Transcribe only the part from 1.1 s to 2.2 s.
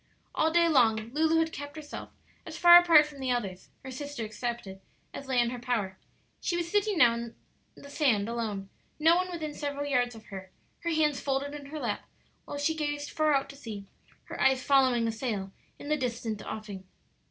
Lulu had kept herself